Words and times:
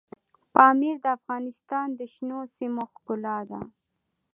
پامیر 0.53 0.95
د 1.01 1.05
افغانستان 1.17 1.87
د 1.99 2.01
شنو 2.13 2.39
سیمو 2.55 2.83
ښکلا 2.93 3.37
ده. 3.49 3.59